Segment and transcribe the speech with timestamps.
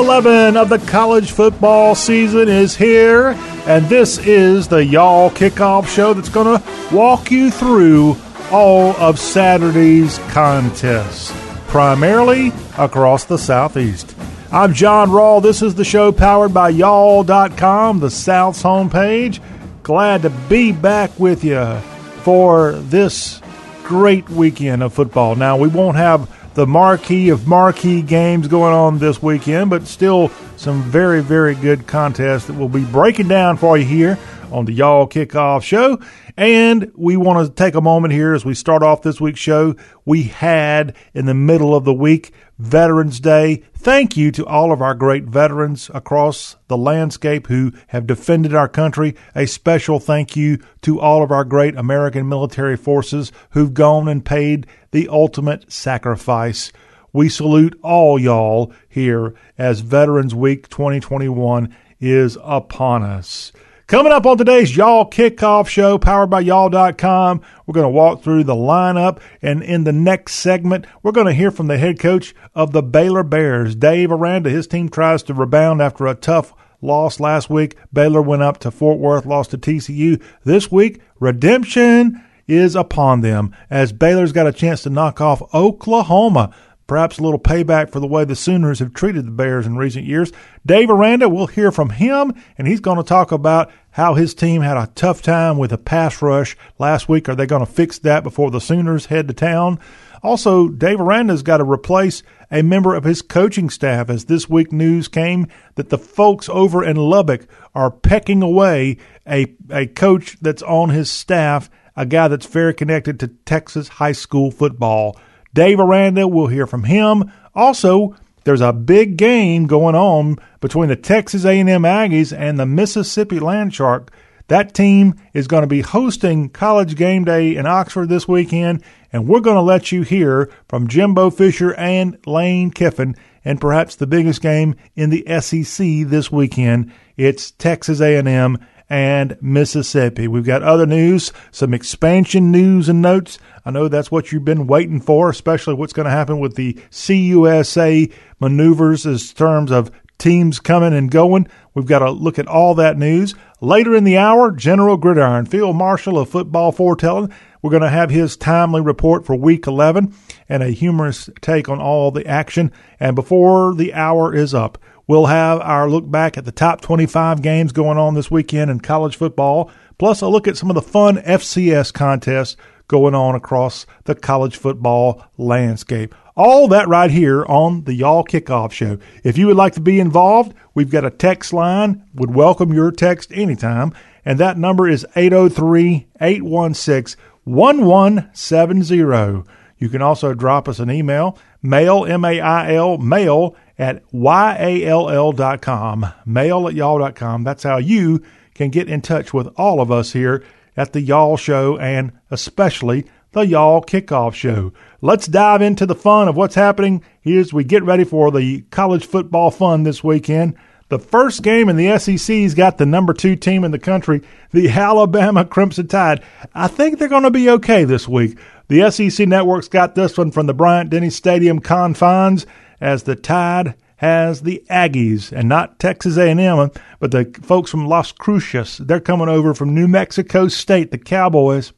[0.00, 3.36] 11 of the college football season is here,
[3.66, 8.16] and this is the Y'all Kickoff Show that's going to walk you through
[8.50, 11.30] all of Saturday's contests,
[11.66, 14.16] primarily across the Southeast.
[14.50, 15.42] I'm John Rawl.
[15.42, 19.38] This is the show powered by y'all.com, the South's homepage.
[19.82, 21.78] Glad to be back with you
[22.22, 23.42] for this
[23.84, 25.36] great weekend of football.
[25.36, 30.28] Now, we won't have the marquee of marquee games going on this weekend, but still
[30.56, 34.18] some very, very good contests that we'll be breaking down for you here
[34.50, 36.00] on the Y'all Kickoff Show.
[36.36, 39.76] And we want to take a moment here as we start off this week's show.
[40.04, 43.62] We had in the middle of the week Veterans Day.
[43.74, 48.68] Thank you to all of our great veterans across the landscape who have defended our
[48.68, 49.16] country.
[49.34, 54.24] A special thank you to all of our great American military forces who've gone and
[54.24, 56.72] paid the ultimate sacrifice.
[57.12, 63.52] We salute all y'all here as Veterans Week 2021 is upon us.
[63.90, 68.44] Coming up on today's Y'all Kickoff Show, powered by y'all.com, we're going to walk through
[68.44, 69.20] the lineup.
[69.42, 72.84] And in the next segment, we're going to hear from the head coach of the
[72.84, 74.48] Baylor Bears, Dave Aranda.
[74.48, 77.76] His team tries to rebound after a tough loss last week.
[77.92, 80.22] Baylor went up to Fort Worth, lost to TCU.
[80.44, 86.54] This week, redemption is upon them as Baylor's got a chance to knock off Oklahoma.
[86.86, 90.06] Perhaps a little payback for the way the Sooners have treated the Bears in recent
[90.06, 90.32] years.
[90.66, 94.62] Dave Aranda, we'll hear from him, and he's going to talk about how his team
[94.62, 97.28] had a tough time with a pass rush last week.
[97.28, 99.78] Are they going to fix that before the Sooners head to town?
[100.22, 104.72] Also, Dave Aranda's got to replace a member of his coaching staff as this week
[104.72, 105.46] news came
[105.76, 111.10] that the folks over in Lubbock are pecking away a, a coach that's on his
[111.10, 115.18] staff, a guy that's very connected to Texas high school football.
[115.52, 117.30] Dave Aranda, we'll hear from him.
[117.54, 118.14] Also,
[118.44, 124.08] there's a big game going on between the Texas A&M Aggies and the Mississippi Landshark.
[124.48, 129.28] That team is going to be hosting College Game Day in Oxford this weekend, and
[129.28, 133.14] we're going to let you hear from Jimbo Fisher and Lane Kiffin,
[133.44, 136.92] and perhaps the biggest game in the SEC this weekend.
[137.16, 138.58] It's Texas A&M
[138.90, 140.26] and Mississippi.
[140.26, 143.38] We've got other news, some expansion news and notes.
[143.64, 146.74] I know that's what you've been waiting for, especially what's going to happen with the
[146.90, 151.46] CUSA maneuvers as terms of teams coming and going.
[151.72, 153.34] We've got to look at all that news.
[153.60, 157.32] Later in the hour, General Gridiron, Field Marshal of Football Foretelling.
[157.62, 160.14] We're going to have his timely report for Week 11
[160.48, 162.72] and a humorous take on all the action.
[162.98, 164.78] And before the hour is up,
[165.10, 168.78] We'll have our look back at the top 25 games going on this weekend in
[168.78, 172.56] college football, plus a look at some of the fun FCS contests
[172.86, 176.14] going on across the college football landscape.
[176.36, 178.98] All that right here on the Y'all Kickoff Show.
[179.24, 182.04] If you would like to be involved, we've got a text line.
[182.14, 183.92] Would welcome your text anytime.
[184.24, 189.42] And that number is 803 816 1170.
[189.80, 196.06] You can also drop us an email, mail, M A I L, mail at yall.com,
[196.26, 197.44] mail at y'all.com.
[197.44, 198.22] That's how you
[198.54, 200.44] can get in touch with all of us here
[200.76, 204.74] at the Y'all Show and especially the Y'all Kickoff Show.
[205.00, 208.60] Let's dive into the fun of what's happening here as we get ready for the
[208.70, 210.56] college football fun this weekend.
[210.90, 214.20] The first game in the SEC's got the number two team in the country,
[214.50, 216.22] the Alabama Crimson Tide.
[216.54, 218.38] I think they're going to be okay this week.
[218.68, 222.44] The SEC network's got this one from the Bryant Denny Stadium confines
[222.80, 228.12] as the Tide has the Aggies and not Texas A&M, but the folks from Las
[228.12, 228.78] Cruces.
[228.78, 231.72] They're coming over from New Mexico State, the Cowboys.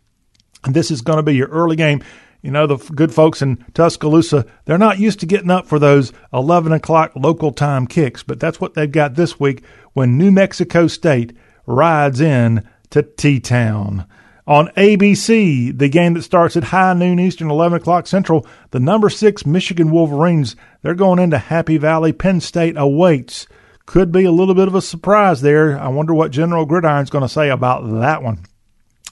[0.64, 2.02] And this is going to be your early game.
[2.42, 6.12] You know, the good folks in Tuscaloosa, they're not used to getting up for those
[6.32, 10.86] 11 o'clock local time kicks, but that's what they've got this week when New Mexico
[10.86, 14.06] State rides in to T Town.
[14.46, 19.08] On ABC, the game that starts at high noon Eastern, 11 o'clock Central, the number
[19.08, 22.12] six Michigan Wolverines, they're going into Happy Valley.
[22.12, 23.46] Penn State awaits.
[23.86, 25.78] Could be a little bit of a surprise there.
[25.78, 28.44] I wonder what General Gridiron's going to say about that one.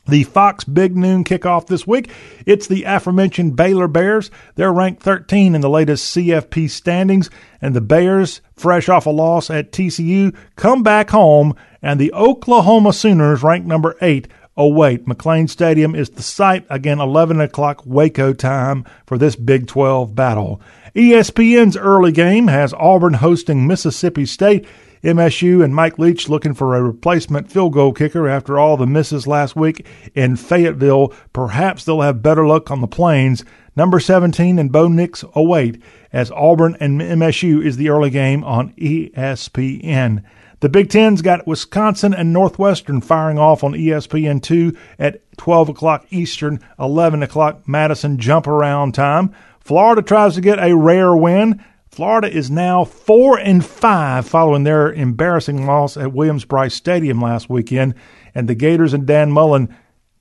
[0.08, 2.10] The Fox Big Noon kickoff this week.
[2.44, 4.30] It's the aforementioned Baylor Bears.
[4.56, 7.30] They're ranked 13 in the latest CFP standings,
[7.60, 12.92] and the Bears, fresh off a loss at TCU, come back home, and the Oklahoma
[12.92, 14.26] Sooners, ranked number 8,
[14.62, 19.66] Oh, wait, McLane Stadium is the site, again, 11 o'clock Waco time for this Big
[19.66, 20.60] 12 battle.
[20.94, 24.66] ESPN's early game has Auburn hosting Mississippi State.
[25.02, 29.26] MSU and Mike Leach looking for a replacement field goal kicker after all the misses
[29.26, 31.14] last week in Fayetteville.
[31.32, 33.46] Perhaps they'll have better luck on the plains.
[33.76, 38.44] Number 17 and Bo Nix oh await as Auburn and MSU is the early game
[38.44, 40.22] on ESPN.
[40.60, 46.60] The Big Ten's got Wisconsin and Northwestern firing off on ESPN2 at 12 o'clock Eastern,
[46.78, 49.34] 11 o'clock Madison jump around time.
[49.60, 51.64] Florida tries to get a rare win.
[51.88, 57.94] Florida is now four and five following their embarrassing loss at Williams-Brice Stadium last weekend.
[58.34, 59.74] And the Gators and Dan Mullen,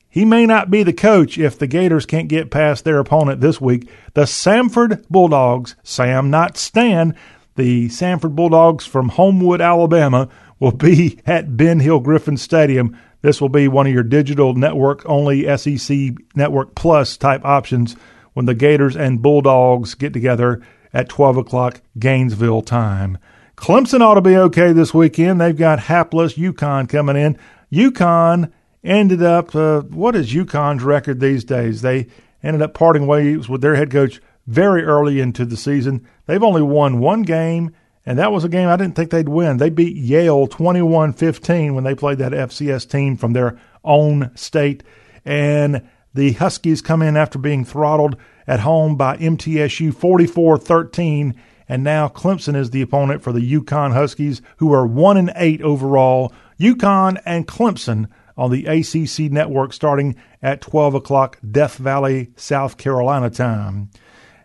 [0.08, 3.60] he may not be the coach if the Gators can't get past their opponent this
[3.60, 3.90] week.
[4.14, 7.14] The Samford Bulldogs, Sam, not Stan,
[7.56, 10.30] the Samford Bulldogs from Homewood, Alabama,
[10.60, 12.98] will be at Ben Hill Griffin Stadium.
[13.22, 17.96] This will be one of your digital network only SEC Network Plus type options
[18.34, 20.62] when the Gators and Bulldogs get together
[20.94, 23.18] at 12 o'clock Gainesville time.
[23.58, 25.42] Clemson ought to be okay this weekend.
[25.42, 27.38] They've got hapless UConn coming in.
[27.72, 28.52] UConn
[28.84, 31.82] ended up, uh, what is UConn's record these days?
[31.82, 32.08] They
[32.42, 36.06] ended up parting ways with their head coach very early into the season.
[36.26, 37.72] They've only won one game,
[38.04, 39.58] and that was a game I didn't think they'd win.
[39.58, 44.82] They beat Yale 21 15 when they played that FCS team from their own state.
[45.24, 48.18] And the Huskies come in after being throttled
[48.48, 51.36] at home by MTSU 44 13.
[51.68, 55.62] And now Clemson is the opponent for the UConn Huskies, who are 1 and 8
[55.62, 56.34] overall.
[56.60, 63.30] UConn and Clemson on the ACC network starting at 12 o'clock Death Valley, South Carolina
[63.30, 63.92] time.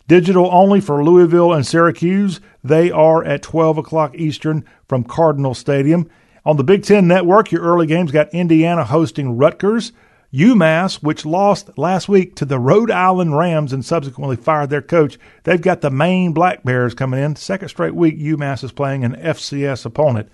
[0.07, 2.41] Digital only for Louisville and Syracuse.
[2.63, 6.11] They are at 12 o'clock Eastern from Cardinal Stadium.
[6.45, 9.93] On the Big Ten Network, your early games got Indiana hosting Rutgers.
[10.35, 15.17] UMass, which lost last week to the Rhode Island Rams and subsequently fired their coach,
[15.45, 17.37] they've got the Maine Black Bears coming in.
[17.37, 20.29] Second straight week, UMass is playing an FCS opponent.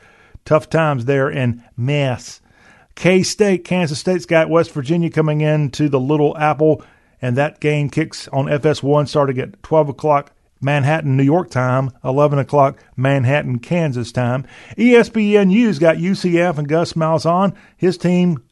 [0.46, 2.40] Tough times there in Mass.
[2.94, 6.82] K State, Kansas State's got West Virginia coming in to the Little Apple
[7.22, 12.38] and that game kicks on FS1 starting at 12 o'clock Manhattan, New York time, 11
[12.38, 14.46] o'clock Manhattan, Kansas time.
[14.76, 17.56] ESPNU's got UCF and Gus Malzahn.
[17.76, 18.42] His team,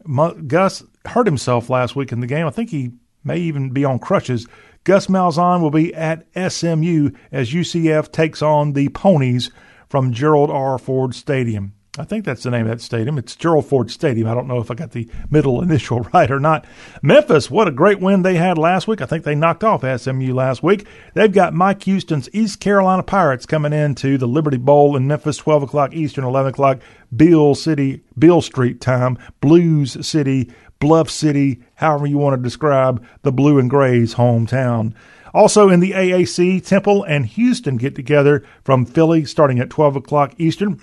[0.46, 2.46] Gus hurt himself last week in the game.
[2.46, 2.92] I think he
[3.24, 4.46] may even be on crutches.
[4.84, 9.50] Gus Malzahn will be at SMU as UCF takes on the Ponies
[9.88, 10.78] from Gerald R.
[10.78, 11.74] Ford Stadium.
[11.98, 13.18] I think that's the name of that stadium.
[13.18, 14.28] It's Gerald Ford Stadium.
[14.28, 16.64] I don't know if I got the middle initial right or not.
[17.02, 19.00] Memphis, what a great win they had last week.
[19.00, 20.86] I think they knocked off SMU last week.
[21.14, 25.64] They've got Mike Houston's East Carolina Pirates coming into the Liberty Bowl in Memphis, 12
[25.64, 26.78] o'clock Eastern, 11 o'clock
[27.14, 33.32] Beale City, Beale Street time, Blues City, Bluff City, however you want to describe the
[33.32, 34.94] Blue and Grays hometown.
[35.34, 40.34] Also in the AAC, Temple and Houston get together from Philly starting at 12 o'clock
[40.38, 40.80] Eastern.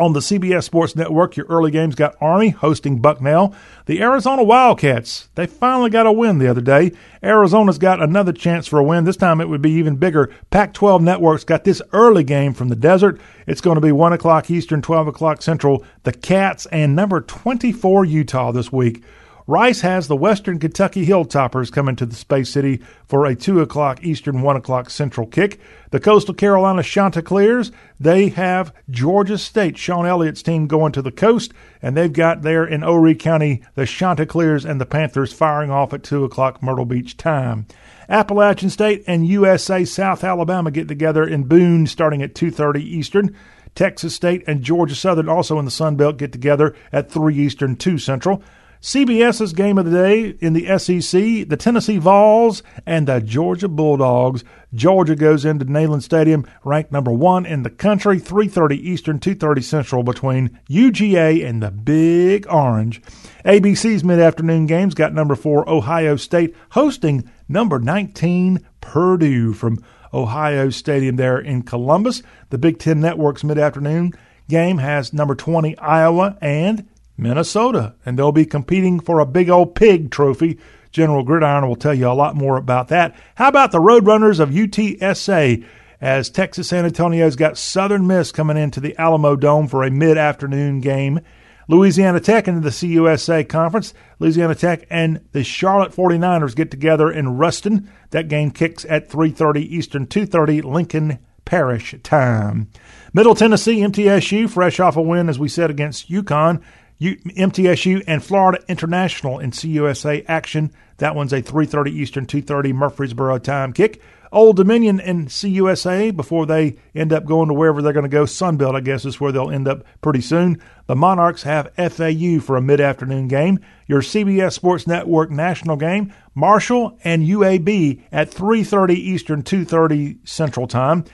[0.00, 3.54] On the CBS Sports Network, your early games got Army hosting Bucknell.
[3.84, 6.92] The Arizona Wildcats, they finally got a win the other day.
[7.22, 9.04] Arizona's got another chance for a win.
[9.04, 10.34] This time it would be even bigger.
[10.48, 13.20] Pac 12 Network's got this early game from the desert.
[13.46, 15.84] It's going to be 1 o'clock Eastern, 12 o'clock Central.
[16.04, 19.04] The Cats and number 24 Utah this week.
[19.50, 24.04] Rice has the Western Kentucky Hilltoppers coming to the Space City for a 2 o'clock
[24.04, 25.58] Eastern, 1 o'clock Central kick.
[25.90, 31.52] The Coastal Carolina Chanticleers, they have Georgia State, Shawn Elliott's team going to the coast,
[31.82, 36.04] and they've got there in Horry County the Chanticleers and the Panthers firing off at
[36.04, 37.66] 2 o'clock Myrtle Beach time.
[38.08, 43.36] Appalachian State and USA South Alabama get together in Boone starting at 2.30 Eastern.
[43.74, 47.74] Texas State and Georgia Southern also in the Sun Belt get together at 3 Eastern,
[47.74, 48.44] 2 Central.
[48.80, 54.42] CBS's game of the day in the SEC, the Tennessee Vols and the Georgia Bulldogs.
[54.72, 60.02] Georgia goes into Neyland Stadium, ranked number one in the country, 3:30 Eastern, 2:30 Central,
[60.02, 63.02] between UGA and the Big Orange.
[63.44, 69.78] ABC's mid-afternoon games got number four Ohio State hosting number 19 Purdue from
[70.14, 72.22] Ohio Stadium there in Columbus.
[72.48, 74.14] The Big Ten Network's mid-afternoon
[74.48, 76.86] game has number 20 Iowa and
[77.20, 80.58] Minnesota, and they'll be competing for a big old pig trophy.
[80.90, 83.14] General Gridiron will tell you a lot more about that.
[83.36, 85.64] How about the Roadrunners of UTSA?
[86.00, 90.16] As Texas San Antonio's got Southern Miss coming into the Alamo Dome for a mid
[90.16, 91.20] afternoon game.
[91.68, 93.94] Louisiana Tech into the CUSA Conference.
[94.18, 97.88] Louisiana Tech and the Charlotte 49ers get together in Ruston.
[98.10, 102.68] That game kicks at 3:30 Eastern, 2:30 Lincoln Parish time.
[103.12, 106.60] Middle Tennessee MTSU fresh off a win as we said against UConn
[107.00, 110.70] MTSU and Florida International in CUSA action.
[110.98, 114.02] That one's a 3:30 Eastern, 2:30 Murfreesboro time kick.
[114.32, 118.24] Old Dominion and CUSA before they end up going to wherever they're going to go.
[118.24, 120.62] Sunbelt, I guess, is where they'll end up pretty soon.
[120.86, 123.58] The Monarchs have FAU for a mid-afternoon game.
[123.88, 131.04] Your CBS Sports Network national game, Marshall and UAB at 3:30 Eastern, 2:30 Central Time.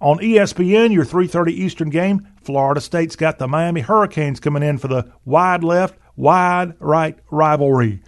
[0.00, 4.88] On ESPN, your 3:30 Eastern game, Florida State's got the Miami Hurricanes coming in for
[4.88, 8.02] the wide left, wide right rivalry.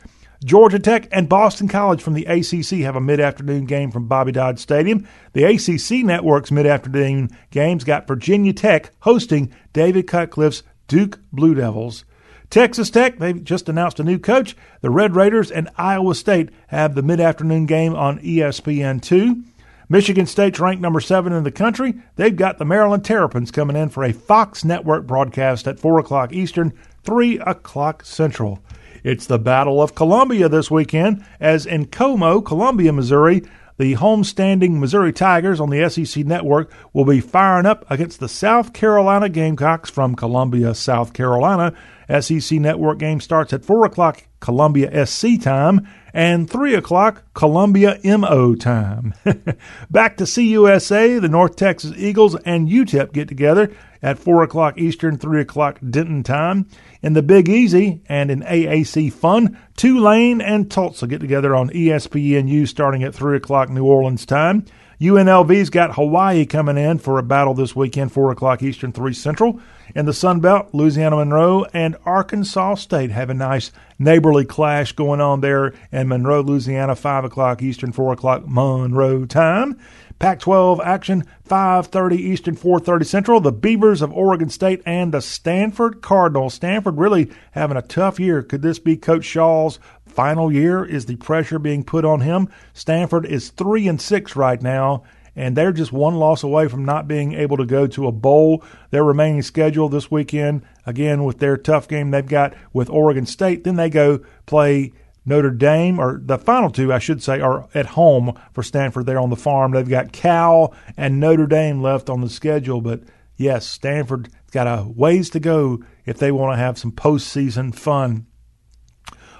[0.44, 4.32] Georgia Tech and Boston College from the ACC have a mid afternoon game from Bobby
[4.32, 5.06] Dodd Stadium.
[5.34, 12.04] The ACC Network's mid afternoon games got Virginia Tech hosting David Cutcliffe's Duke Blue Devils.
[12.50, 14.56] Texas Tech, they've just announced a new coach.
[14.82, 19.44] The Red Raiders and Iowa State have the mid afternoon game on ESPN2.
[19.92, 21.92] Michigan State's ranked number seven in the country.
[22.16, 26.32] They've got the Maryland Terrapins coming in for a Fox Network broadcast at 4 o'clock
[26.32, 26.72] Eastern,
[27.04, 28.60] 3 o'clock Central.
[29.04, 33.42] It's the Battle of Columbia this weekend, as in Como, Columbia, Missouri,
[33.76, 38.72] the homestanding Missouri Tigers on the SEC network will be firing up against the South
[38.72, 41.74] Carolina Gamecocks from Columbia, South Carolina.
[42.20, 48.54] SEC network game starts at 4 o'clock Columbia SC time and 3 o'clock Columbia MO
[48.54, 49.14] time.
[49.90, 55.16] Back to CUSA, the North Texas Eagles and UTEP get together at 4 o'clock Eastern,
[55.16, 56.66] 3 o'clock Denton time.
[57.00, 62.68] In the Big Easy and in AAC Fun, Tulane and Tulsa get together on ESPNU
[62.68, 64.66] starting at 3 o'clock New Orleans time.
[65.00, 69.60] UNLV's got Hawaii coming in for a battle this weekend, 4 o'clock Eastern, 3 Central.
[69.94, 75.20] In the Sun Belt, Louisiana Monroe and Arkansas State have a nice neighborly clash going
[75.20, 79.78] on there in Monroe, Louisiana, 5 o'clock Eastern, 4 o'clock Monroe time.
[80.18, 83.40] Pac-12 action, 5:30 Eastern, 4:30 Central.
[83.40, 86.54] The Beavers of Oregon State and the Stanford Cardinals.
[86.54, 88.42] Stanford really having a tough year.
[88.42, 90.84] Could this be Coach Shaw's final year?
[90.84, 92.48] Is the pressure being put on him?
[92.72, 95.02] Stanford is three and six right now,
[95.34, 98.62] and they're just one loss away from not being able to go to a bowl.
[98.90, 103.64] Their remaining schedule this weekend, again with their tough game they've got with Oregon State,
[103.64, 104.92] then they go play
[105.24, 109.20] Notre Dame, or the final two, I should say, are at home for Stanford there
[109.20, 109.72] on the farm.
[109.72, 113.02] They've got Cal and Notre Dame left on the schedule, but
[113.36, 118.26] yes, Stanford's got a ways to go if they want to have some postseason fun.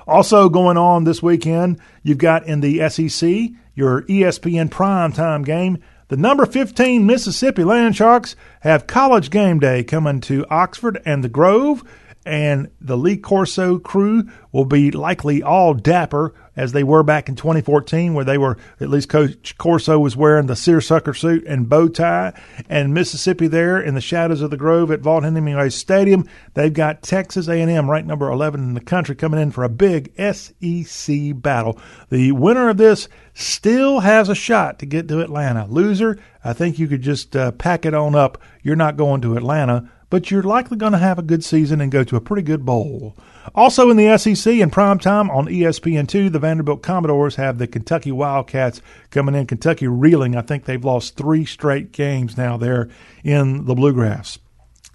[0.06, 5.78] Also going on this weekend, you've got in the SEC your ESPN primetime game.
[6.08, 11.28] The number 15 Mississippi Land Sharks have college game day coming to Oxford and the
[11.28, 11.82] Grove
[12.24, 17.34] and the Lee Corso crew will be likely all dapper as they were back in
[17.34, 21.88] 2014, where they were at least Coach Corso was wearing the seersucker suit and bow
[21.88, 22.32] tie.
[22.68, 27.02] And Mississippi there in the shadows of the Grove at Vaught Hemingway Stadium, they've got
[27.02, 31.78] Texas A&M ranked number 11 in the country coming in for a big SEC battle.
[32.10, 35.66] The winner of this still has a shot to get to Atlanta.
[35.66, 38.38] Loser, I think you could just uh, pack it on up.
[38.62, 41.90] You're not going to Atlanta but you're likely going to have a good season and
[41.90, 43.16] go to a pretty good bowl.
[43.54, 48.12] Also in the SEC in prime time on ESPN2, the Vanderbilt Commodores have the Kentucky
[48.12, 49.46] Wildcats coming in.
[49.46, 50.36] Kentucky reeling.
[50.36, 52.90] I think they've lost three straight games now there
[53.24, 54.38] in the Bluegrass.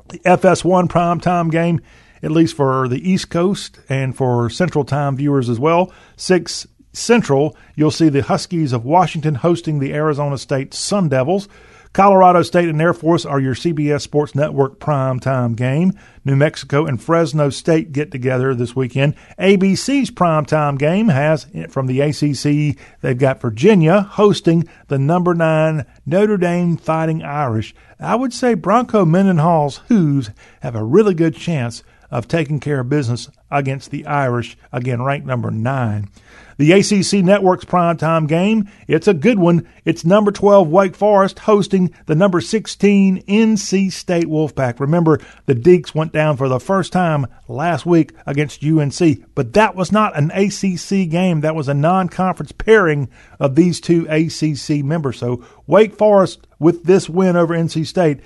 [0.09, 1.81] The FS1 prime time game,
[2.21, 5.91] at least for the East Coast and for Central Time viewers as well.
[6.17, 11.49] 6 Central, you'll see the Huskies of Washington hosting the Arizona State Sun Devils.
[11.97, 15.93] Colorado State and Air Force are your CBS Sports Network primetime game.
[16.23, 19.15] New Mexico and Fresno State get together this weekend.
[19.39, 26.37] ABC's primetime game has, from the ACC, they've got Virginia hosting the number nine Notre
[26.37, 27.73] Dame Fighting Irish.
[27.99, 30.29] I would say Bronco Mendenhall's Hoos
[30.61, 35.25] have a really good chance of taking care of business against the Irish, again ranked
[35.25, 36.09] number nine.
[36.57, 39.67] The ACC Network's primetime game, it's a good one.
[39.85, 44.79] It's number 12 Wake Forest hosting the number 16 NC State Wolfpack.
[44.79, 49.75] Remember, the Deacs went down for the first time last week against UNC, but that
[49.75, 51.41] was not an ACC game.
[51.41, 53.09] That was a non-conference pairing
[53.39, 55.19] of these two ACC members.
[55.19, 58.19] So Wake Forest, with this win over NC State,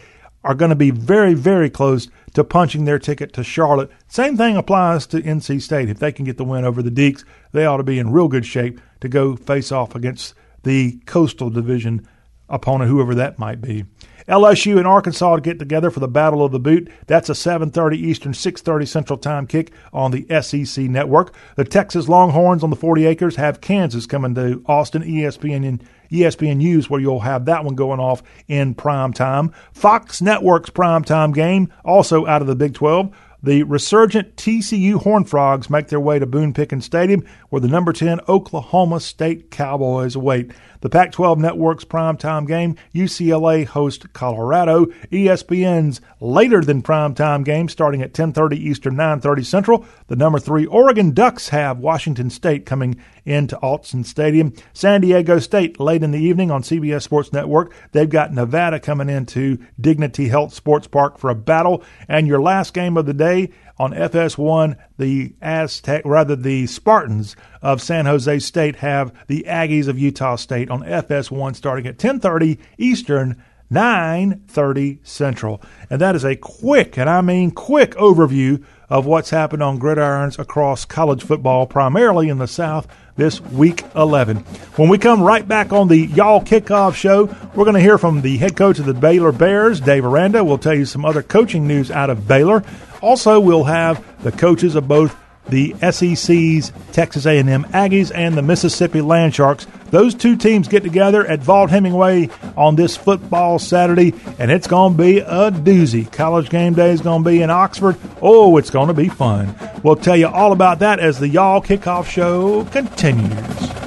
[0.43, 3.91] are going to be very, very close to punching their ticket to Charlotte.
[4.07, 5.89] Same thing applies to NC State.
[5.89, 8.27] If they can get the win over the Deacs, they ought to be in real
[8.27, 10.33] good shape to go face off against
[10.63, 12.07] the Coastal Division
[12.49, 13.85] opponent, whoever that might be.
[14.31, 16.89] LSU and Arkansas get together for the Battle of the Boot.
[17.05, 21.33] That's a 7:30 Eastern, 6:30 Central Time kick on the SEC network.
[21.57, 26.59] The Texas Longhorns on the 40 acres have Kansas coming to Austin, ESPN and ESPN
[26.59, 29.51] News, where you'll have that one going off in prime time.
[29.73, 33.11] Fox Network's prime time game, also out of the Big 12.
[33.43, 37.91] The resurgent TCU Horned Frogs make their way to Boone Pickens Stadium, where the number
[37.91, 40.51] 10 Oklahoma State Cowboys await.
[40.81, 44.85] The Pac 12 Network's primetime game, UCLA host Colorado.
[45.11, 49.85] ESPN's later than primetime game, starting at 10.30 Eastern, 9.30 Central.
[50.05, 54.53] The number 3 Oregon Ducks have Washington State coming into Autzen Stadium.
[54.73, 57.73] San Diego State late in the evening on CBS Sports Network.
[57.91, 61.83] They've got Nevada coming into Dignity Health Sports Park for a battle.
[62.07, 67.81] And your last game of the day on FS1, the Aztec, rather the Spartans of
[67.81, 73.41] San Jose State have the Aggies of Utah State on FS1 starting at 10:30 Eastern.
[73.71, 75.61] 9:30 Central.
[75.89, 80.37] And that is a quick, and I mean quick overview of what's happened on gridirons
[80.37, 82.85] across college football, primarily in the South,
[83.21, 84.37] this week 11.
[84.77, 88.21] When we come right back on the Y'all Kickoff Show, we're going to hear from
[88.21, 90.43] the head coach of the Baylor Bears, Dave Aranda.
[90.43, 92.63] We'll tell you some other coaching news out of Baylor.
[92.99, 95.15] Also, we'll have the coaches of both
[95.49, 99.67] the SEC's Texas A&M Aggies and the Mississippi Landsharks.
[99.89, 104.93] Those two teams get together at Vaught Hemingway on this football Saturday, and it's going
[104.93, 106.09] to be a doozy.
[106.11, 107.97] College game day is going to be in Oxford.
[108.21, 109.55] Oh, it's going to be fun.
[109.83, 113.80] We'll tell you all about that as the Y'all Kickoff Show continues.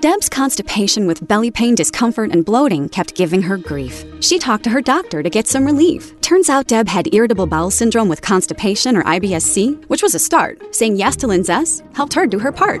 [0.00, 4.02] Deb's constipation with belly pain, discomfort, and bloating kept giving her grief.
[4.20, 6.18] She talked to her doctor to get some relief.
[6.22, 10.74] Turns out Deb had irritable bowel syndrome with constipation or IBS-C, which was a start.
[10.74, 12.80] Saying yes to Linzess helped her do her part.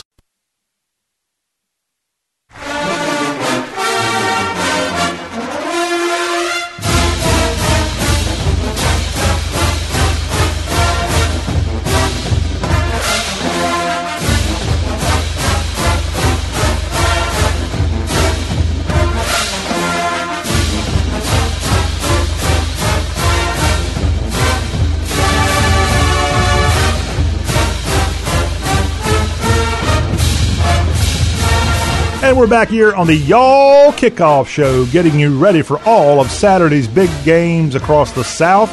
[32.26, 36.32] And we're back here on the Y'all Kickoff Show, getting you ready for all of
[36.32, 38.72] Saturday's big games across the South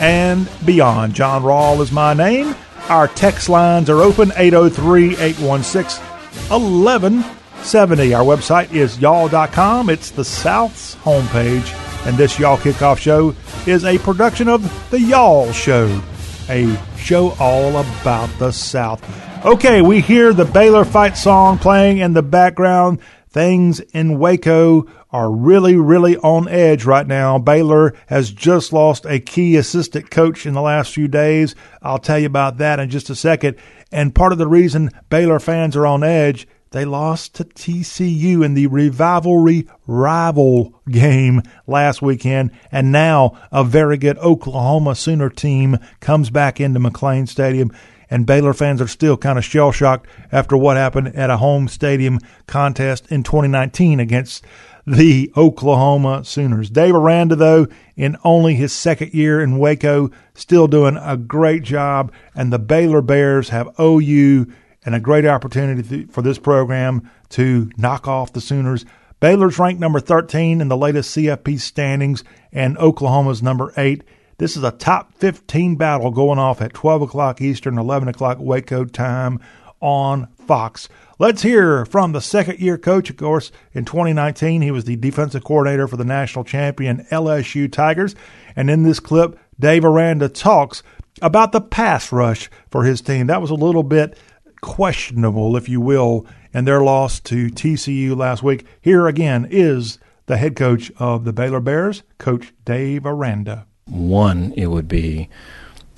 [0.00, 1.12] and beyond.
[1.12, 2.56] John Rawl is my name.
[2.88, 6.02] Our text lines are open 803 816
[6.48, 8.14] 1170.
[8.14, 9.90] Our website is y'all.com.
[9.90, 12.06] It's the South's homepage.
[12.06, 13.34] And this Y'all Kickoff Show
[13.66, 16.02] is a production of The Y'all Show,
[16.48, 19.27] a show all about the South.
[19.44, 22.98] Okay, we hear the Baylor fight song playing in the background.
[23.30, 27.38] Things in Waco are really, really on edge right now.
[27.38, 31.54] Baylor has just lost a key assistant coach in the last few days.
[31.80, 33.56] I'll tell you about that in just a second.
[33.92, 38.54] And part of the reason Baylor fans are on edge, they lost to TCU in
[38.54, 42.50] the rivalry rival game last weekend.
[42.72, 47.70] And now a very good Oklahoma Sooner team comes back into McLane Stadium
[48.10, 51.68] and Baylor fans are still kind of shell shocked after what happened at a home
[51.68, 54.44] stadium contest in 2019 against
[54.86, 56.70] the Oklahoma Sooners.
[56.70, 57.66] Dave Aranda, though,
[57.96, 63.02] in only his second year in Waco, still doing a great job, and the Baylor
[63.02, 64.46] Bears have OU
[64.84, 68.86] and a great opportunity for this program to knock off the Sooners.
[69.20, 74.02] Baylor's ranked number 13 in the latest CFP standings, and Oklahoma's number 8
[74.38, 78.84] this is a top 15 battle going off at 12 o'clock Eastern, 11 o'clock Waco
[78.84, 79.40] time
[79.80, 80.88] on Fox.
[81.18, 83.50] Let's hear from the second year coach, of course.
[83.72, 88.14] In 2019, he was the defensive coordinator for the national champion LSU Tigers.
[88.54, 90.84] And in this clip, Dave Aranda talks
[91.20, 93.26] about the pass rush for his team.
[93.26, 94.16] That was a little bit
[94.60, 98.64] questionable, if you will, in their loss to TCU last week.
[98.80, 103.66] Here again is the head coach of the Baylor Bears, Coach Dave Aranda.
[103.88, 105.28] One, it would be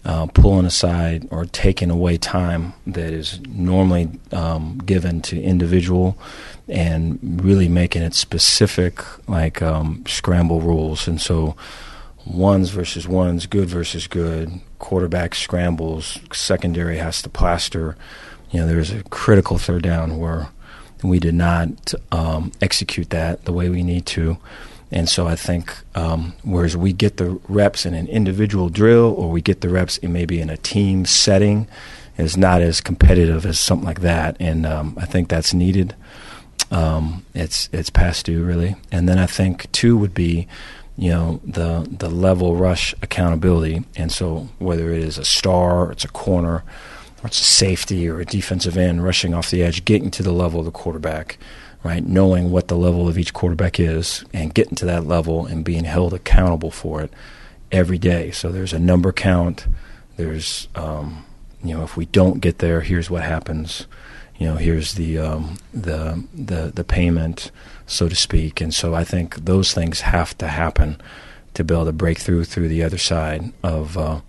[0.05, 6.17] uh, pulling aside or taking away time that is normally um, given to individual
[6.69, 11.07] and really making it specific, like um, scramble rules.
[11.07, 11.57] And so,
[12.25, 17.97] ones versus ones, good versus good, quarterback scrambles, secondary has to plaster.
[18.51, 20.49] You know, there's a critical third down where
[21.03, 24.39] we did not um, execute that the way we need to.
[24.93, 29.31] And so I think um, whereas we get the reps in an individual drill or
[29.31, 31.69] we get the reps in maybe in a team setting
[32.19, 34.37] is not as competitive as something like that.
[34.41, 35.95] And um, I think that's needed.
[36.71, 38.77] Um, it's it's past due really.
[38.93, 40.47] And then I think two would be,
[40.97, 43.85] you know, the the level rush accountability.
[43.97, 46.63] And so whether it is a star, it's a corner,
[47.23, 50.33] or it's a safety or a defensive end rushing off the edge, getting to the
[50.33, 51.39] level of the quarterback
[51.83, 52.05] right?
[52.05, 55.85] Knowing what the level of each quarterback is and getting to that level and being
[55.85, 57.13] held accountable for it
[57.73, 58.31] every day.
[58.31, 59.67] So there's a number count.
[60.17, 61.25] There's, um,
[61.63, 63.87] you know, if we don't get there, here's what happens.
[64.39, 67.51] You know, here's the um, the the the payment,
[67.87, 68.61] so to speak.
[68.61, 71.01] And so I think those things have to happen
[71.55, 73.97] to be able to break through through the other side of.
[73.97, 74.21] Uh,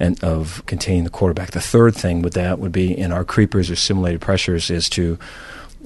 [0.00, 1.52] and of containing the quarterback.
[1.52, 5.16] The third thing with that would be in our creepers or simulated pressures is to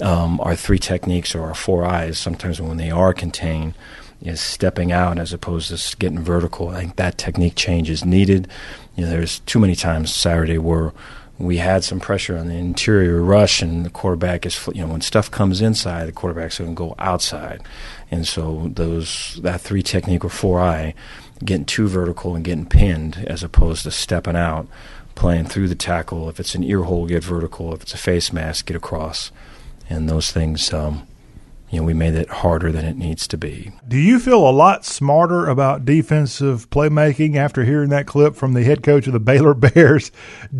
[0.01, 3.73] um, our three techniques or our four eyes, sometimes when they are contained,
[4.21, 6.69] is stepping out as opposed to getting vertical.
[6.69, 8.47] I think that technique change is needed.
[8.95, 10.93] You know, there's too many times Saturday where
[11.37, 15.01] we had some pressure on the interior rush, and the quarterback is, you know, when
[15.01, 17.61] stuff comes inside, the quarterback's going to go outside,
[18.09, 20.95] and so those that three technique or four eye,
[21.45, 24.67] getting too vertical and getting pinned as opposed to stepping out,
[25.13, 26.27] playing through the tackle.
[26.27, 27.71] If it's an ear hole, get vertical.
[27.71, 29.31] If it's a face mask, get across
[29.89, 31.07] and those things, um,
[31.69, 33.71] you know, we made it harder than it needs to be.
[33.85, 38.63] Do you feel a lot smarter about defensive playmaking after hearing that clip from the
[38.63, 40.11] head coach of the Baylor Bears,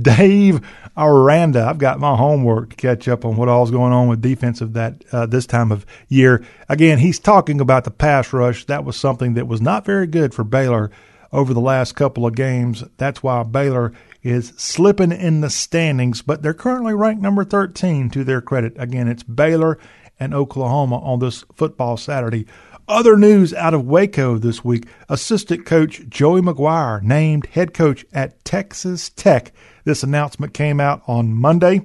[0.01, 0.59] Dave
[0.97, 1.65] Aranda?
[1.65, 5.03] I've got my homework to catch up on what all's going on with defensive that
[5.13, 6.43] uh, this time of year.
[6.67, 8.65] Again, he's talking about the pass rush.
[8.65, 10.91] That was something that was not very good for Baylor
[11.31, 12.83] over the last couple of games.
[12.97, 13.93] That's why Baylor
[14.27, 18.73] is slipping in the standings, but they're currently ranked number 13 to their credit.
[18.77, 19.79] Again, it's Baylor
[20.19, 22.45] and Oklahoma on this football Saturday.
[22.89, 28.43] Other news out of Waco this week assistant coach Joey McGuire named head coach at
[28.43, 29.51] Texas Tech.
[29.83, 31.81] This announcement came out on Monday.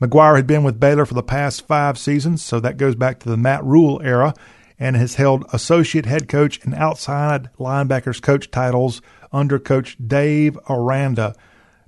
[0.00, 3.28] McGuire had been with Baylor for the past five seasons, so that goes back to
[3.28, 4.34] the Matt Rhule era,
[4.78, 9.00] and has held associate head coach and outside linebackers coach titles
[9.32, 11.36] under coach Dave Aranda.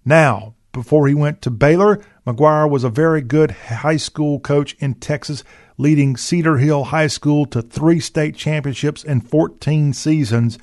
[0.05, 4.95] Now, before he went to Baylor, McGuire was a very good high school coach in
[4.95, 5.45] Texas,
[5.79, 10.59] leading Cedar Hill High School to three state championships in 14 seasons.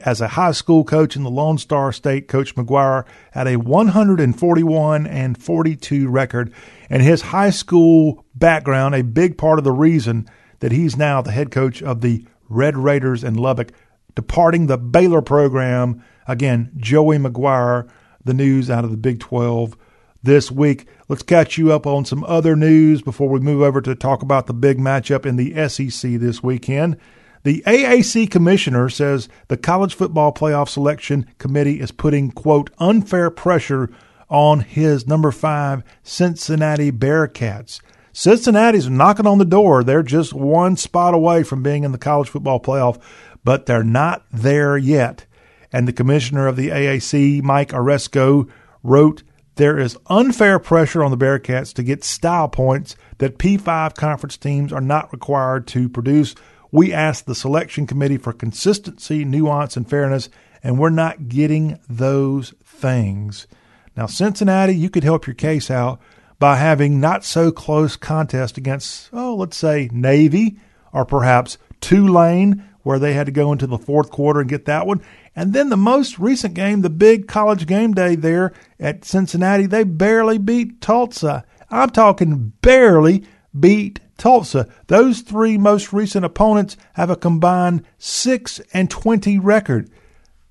[0.00, 5.06] As a high school coach in the Lone Star State, Coach McGuire had a 141
[5.06, 6.52] and 42 record,
[6.90, 10.28] and his high school background a big part of the reason
[10.60, 13.72] that he's now the head coach of the Red Raiders in Lubbock,
[14.14, 16.02] departing the Baylor program.
[16.26, 17.88] Again, Joey McGuire
[18.24, 19.76] the news out of the Big 12
[20.24, 20.86] this week.
[21.08, 24.46] Let's catch you up on some other news before we move over to talk about
[24.46, 26.96] the big matchup in the SEC this weekend.
[27.42, 33.90] The AAC commissioner says the college football playoff selection committee is putting, quote, unfair pressure
[34.30, 37.80] on his number five Cincinnati Bearcats.
[38.14, 39.84] Cincinnati's knocking on the door.
[39.84, 42.98] They're just one spot away from being in the college football playoff,
[43.44, 45.26] but they're not there yet
[45.74, 48.48] and the commissioner of the AAC, Mike Aresco,
[48.84, 49.24] wrote
[49.56, 54.72] there is unfair pressure on the Bearcats to get style points that P5 conference teams
[54.72, 56.36] are not required to produce.
[56.70, 60.28] We asked the selection committee for consistency, nuance, and fairness,
[60.62, 63.48] and we're not getting those things.
[63.96, 66.00] Now, Cincinnati, you could help your case out
[66.38, 70.56] by having not so close contest against, oh, let's say Navy
[70.92, 74.86] or perhaps Tulane, where they had to go into the fourth quarter and get that
[74.86, 75.02] one.
[75.34, 79.82] And then the most recent game, the big college game day there at Cincinnati, they
[79.82, 81.44] barely beat Tulsa.
[81.70, 83.24] I'm talking barely
[83.58, 84.68] beat Tulsa.
[84.86, 89.90] Those three most recent opponents have a combined 6 and 20 record.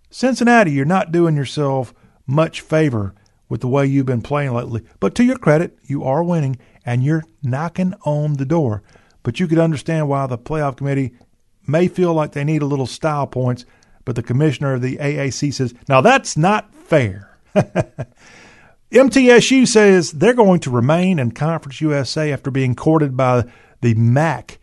[0.09, 1.93] Cincinnati, you're not doing yourself
[2.25, 3.13] much favor
[3.47, 4.81] with the way you've been playing lately.
[4.99, 8.83] But to your credit, you are winning and you're knocking on the door.
[9.21, 11.13] But you could understand why the playoff committee
[11.67, 13.65] may feel like they need a little style points
[14.05, 17.37] but the commissioner of the AAC says, now that's not fair.
[18.91, 23.45] MTSU says they're going to remain in Conference USA after being courted by
[23.81, 24.59] the MAC.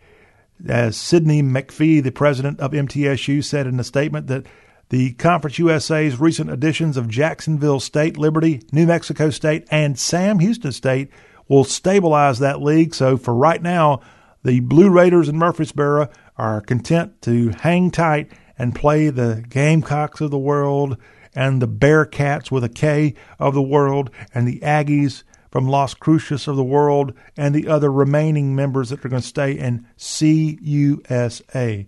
[0.67, 4.45] As Sidney McPhee, the president of MTSU, said in a statement that
[4.89, 10.71] The Conference USA's recent additions of Jacksonville State, Liberty, New Mexico State, and Sam Houston
[10.71, 11.09] State
[11.47, 12.93] will stabilize that league.
[12.93, 14.01] So for right now,
[14.43, 16.09] the Blue Raiders in Murfreesboro
[16.41, 20.97] are content to hang tight and play the Gamecocks of the world
[21.35, 26.47] and the Bearcats with a K of the world and the Aggies from Las Cruces
[26.47, 31.85] of the world and the other remaining members that are going to stay in CUSA.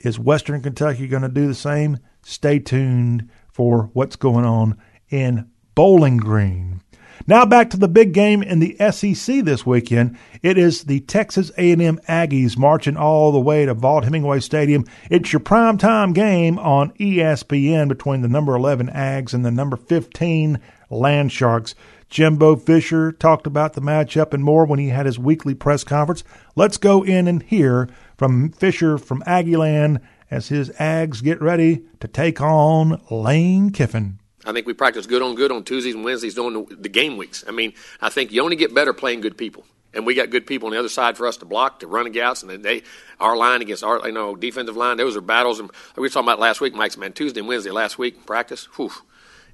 [0.00, 1.98] Is Western Kentucky going to do the same?
[2.22, 4.76] Stay tuned for what's going on
[5.08, 6.82] in Bowling Green.
[7.26, 10.16] Now back to the big game in the SEC this weekend.
[10.42, 14.84] It is the Texas A&M Aggies marching all the way to Vaught Hemingway Stadium.
[15.10, 20.60] It's your primetime game on ESPN between the number 11 Ags and the number 15
[20.90, 21.74] Land Sharks.
[22.08, 26.22] Jimbo Fisher talked about the matchup and more when he had his weekly press conference.
[26.54, 30.00] Let's go in and hear from Fisher from Aggieland
[30.30, 34.20] as his Ags get ready to take on Lane Kiffin.
[34.46, 37.16] I think we practice good on good on Tuesdays and Wednesdays during the, the game
[37.16, 37.44] weeks.
[37.46, 39.64] I mean, I think you only get better playing good people
[39.96, 42.06] and we got good people on the other side for us to block, to run
[42.06, 42.82] against, and they
[43.18, 44.98] our line against our you know defensive line.
[44.98, 47.12] Those are battles, and we were talking about last week, Mike's man.
[47.12, 48.92] Tuesday and Wednesday last week practice, whew,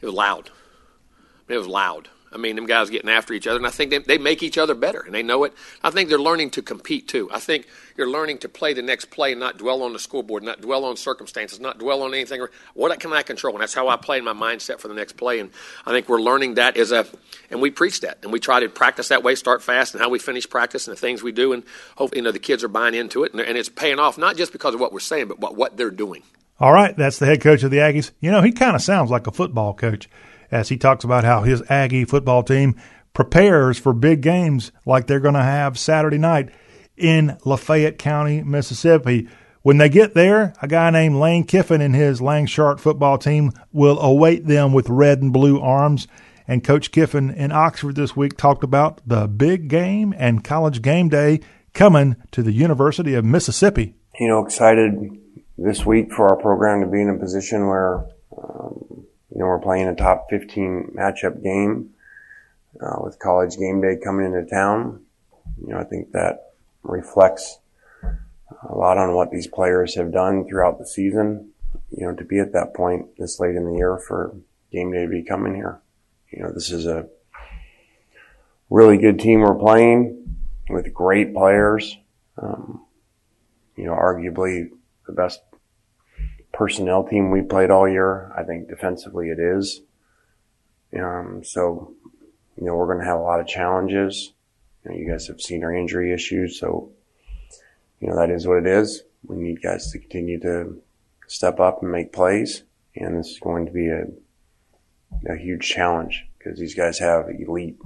[0.00, 0.50] it was loud.
[1.48, 2.08] It was loud.
[2.32, 4.58] I mean, them guys getting after each other, and I think they, they make each
[4.58, 5.52] other better, and they know it.
[5.82, 7.28] I think they're learning to compete too.
[7.32, 7.66] I think
[7.96, 10.84] you're learning to play the next play and not dwell on the scoreboard, not dwell
[10.84, 12.44] on circumstances, not dwell on anything.
[12.74, 13.54] What can I control?
[13.54, 15.40] And that's how I play in my mindset for the next play.
[15.40, 15.50] And
[15.86, 17.06] I think we're learning that as a,
[17.50, 20.08] and we preach that, and we try to practice that way, start fast, and how
[20.08, 21.62] we finish practice and the things we do, and
[21.96, 24.36] hopefully, you know, the kids are buying into it, and, and it's paying off not
[24.36, 26.22] just because of what we're saying, but what, what they're doing.
[26.60, 28.12] All right, that's the head coach of the Aggies.
[28.20, 30.08] You know, he kind of sounds like a football coach
[30.52, 32.80] as he talks about how his Aggie football team
[33.14, 36.50] prepares for big games like they're going to have Saturday night
[36.96, 39.28] in Lafayette County, Mississippi.
[39.62, 43.52] When they get there, a guy named Lane Kiffin and his Land Shark football team
[43.72, 46.06] will await them with red and blue arms.
[46.48, 51.08] And Coach Kiffin in Oxford this week talked about the big game and college game
[51.08, 51.40] day
[51.72, 53.94] coming to the University of Mississippi.
[54.18, 55.18] You know, excited
[55.56, 58.04] this week for our program to be in a position where,
[58.36, 58.81] um,
[59.62, 61.90] playing a top 15 matchup game
[62.80, 65.04] uh, with college game day coming into town.
[65.60, 67.58] You know, I think that reflects
[68.68, 71.50] a lot on what these players have done throughout the season.
[71.90, 74.34] You know, to be at that point this late in the year for
[74.70, 75.80] game day to be coming here.
[76.30, 77.08] You know, this is a
[78.70, 80.36] really good team we're playing
[80.68, 81.96] with great players.
[82.40, 82.84] Um,
[83.76, 84.70] you know, arguably
[85.06, 85.40] the best
[86.52, 88.32] personnel team we played all year.
[88.36, 89.80] I think defensively it is.
[90.98, 91.94] Um, so
[92.56, 94.32] you know, we're going to have a lot of challenges.
[94.84, 96.90] You, know, you guys have seen our injury issues, so
[98.00, 99.02] you know that is what it is.
[99.26, 100.80] We need guys to continue to
[101.28, 102.64] step up and make plays,
[102.96, 104.04] and this is going to be a
[105.28, 107.78] a huge challenge because these guys have elite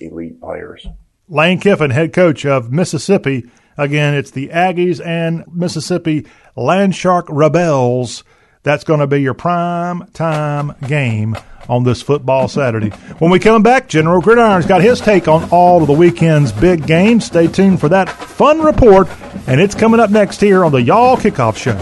[0.00, 0.86] elite players.
[1.28, 3.48] Lane Kiffin, head coach of Mississippi.
[3.76, 8.24] Again, it's the Aggies and Mississippi Landshark Rebels.
[8.62, 11.36] That's going to be your prime time game
[11.68, 12.90] on this football Saturday.
[13.18, 16.86] When we come back, General Gridiron's got his take on all of the weekend's big
[16.86, 17.26] games.
[17.26, 19.08] Stay tuned for that fun report,
[19.46, 21.78] and it's coming up next here on the Y'all Kickoff Show.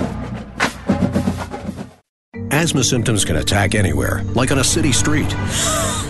[2.50, 5.34] Asthma symptoms can attack anywhere, like on a city street.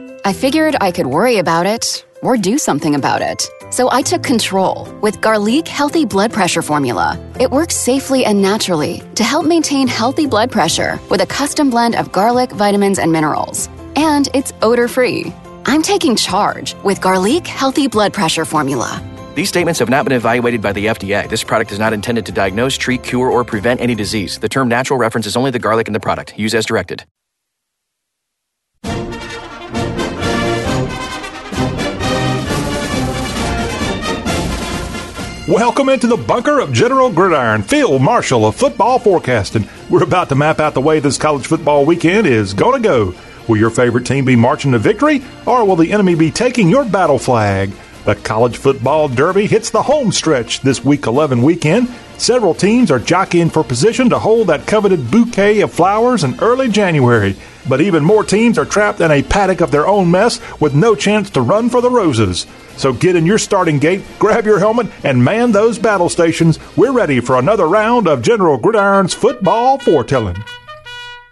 [0.23, 3.49] I figured I could worry about it or do something about it.
[3.71, 7.17] So I took control with Garlique Healthy Blood Pressure Formula.
[7.39, 11.95] It works safely and naturally to help maintain healthy blood pressure with a custom blend
[11.95, 13.67] of garlic, vitamins, and minerals.
[13.95, 15.33] And it's odor free.
[15.65, 19.01] I'm taking charge with Garlique Healthy Blood Pressure Formula.
[19.33, 21.27] These statements have not been evaluated by the FDA.
[21.29, 24.37] This product is not intended to diagnose, treat, cure, or prevent any disease.
[24.37, 26.37] The term natural references only the garlic in the product.
[26.37, 27.05] Use as directed.
[35.47, 39.67] Welcome into the bunker of General Gridiron, Field Marshal of football forecasting.
[39.89, 43.15] We're about to map out the way this college football weekend is going to go.
[43.47, 46.85] Will your favorite team be marching to victory, or will the enemy be taking your
[46.85, 47.71] battle flag?
[48.03, 51.87] The college football derby hits the home stretch this week 11 weekend.
[52.17, 56.67] Several teams are jockeying for position to hold that coveted bouquet of flowers in early
[56.67, 57.35] January.
[57.69, 60.95] But even more teams are trapped in a paddock of their own mess with no
[60.95, 62.47] chance to run for the roses.
[62.75, 66.57] So get in your starting gate, grab your helmet, and man those battle stations.
[66.75, 70.43] We're ready for another round of General Gridiron's football foretelling.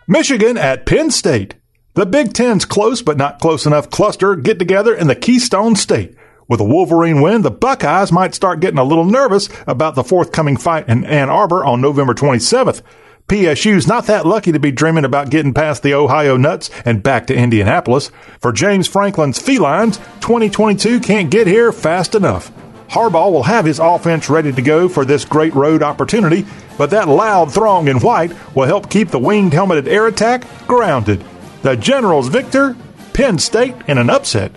[0.08, 1.55] Michigan at Penn State.
[1.95, 6.15] The Big Ten's close but not close enough cluster get together in the Keystone State.
[6.49, 10.57] With a Wolverine win, the Buckeyes might start getting a little nervous about the forthcoming
[10.57, 12.81] fight in Ann Arbor on November 27th.
[13.29, 17.27] PSU's not that lucky to be dreaming about getting past the Ohio Nuts and back
[17.27, 18.09] to Indianapolis.
[18.39, 22.51] For James Franklin's Felines, 2022 can't get here fast enough.
[22.89, 26.47] Harbaugh will have his offense ready to go for this great road opportunity,
[26.79, 31.23] but that loud throng in white will help keep the winged helmeted air attack grounded.
[31.62, 32.75] The Generals victor,
[33.13, 34.51] Penn State in an upset.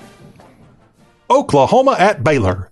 [1.33, 2.71] Oklahoma at Baylor.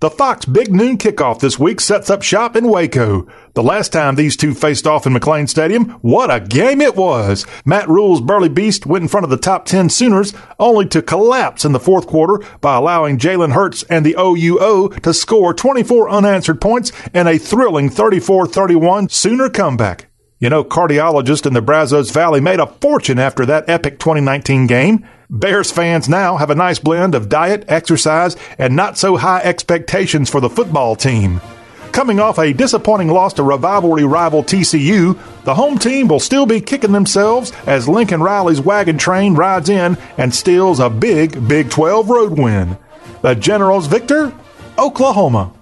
[0.00, 3.26] The Fox Big Noon kickoff this week sets up shop in Waco.
[3.52, 7.44] The last time these two faced off in McLane Stadium, what a game it was!
[7.66, 11.66] Matt Rhule's Burly Beast went in front of the top 10 Sooners, only to collapse
[11.66, 16.62] in the fourth quarter by allowing Jalen Hurts and the OUO to score 24 unanswered
[16.62, 20.07] points and a thrilling 34-31 Sooner comeback.
[20.40, 25.04] You know, cardiologists in the Brazos Valley made a fortune after that epic 2019 game.
[25.28, 30.30] Bears fans now have a nice blend of diet, exercise, and not so high expectations
[30.30, 31.40] for the football team.
[31.90, 36.60] Coming off a disappointing loss to rivalry rival TCU, the home team will still be
[36.60, 42.08] kicking themselves as Lincoln Riley's wagon train rides in and steals a big Big 12
[42.08, 42.78] road win.
[43.22, 44.32] The Generals victor,
[44.78, 45.52] Oklahoma.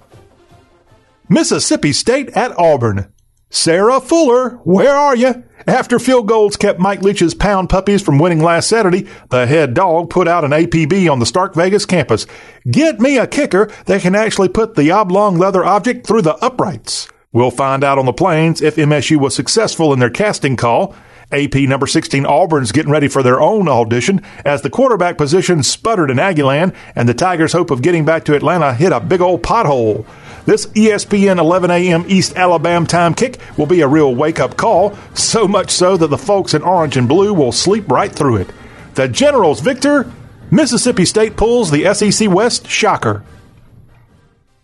[1.30, 3.10] Mississippi State at Auburn.
[3.48, 5.44] Sarah Fuller, where are you?
[5.68, 10.10] After field goals kept Mike Leach's pound puppies from winning last Saturday, the head dog
[10.10, 12.26] put out an APB on the Stark Vegas campus.
[12.68, 17.08] Get me a kicker that can actually put the oblong leather object through the uprights.
[17.32, 20.94] We'll find out on the plains if MSU was successful in their casting call.
[21.32, 26.10] AP number 16 Auburn's getting ready for their own audition as the quarterback position sputtered
[26.10, 29.42] in Aggieland and the Tigers' hope of getting back to Atlanta hit a big old
[29.42, 30.06] pothole.
[30.46, 32.04] This ESPN 11 a.m.
[32.06, 36.06] East Alabama time kick will be a real wake up call, so much so that
[36.06, 38.50] the folks in orange and blue will sleep right through it.
[38.94, 40.10] The Generals victor,
[40.52, 43.24] Mississippi State pulls the SEC West shocker.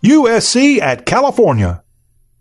[0.04, 1.82] USC at California.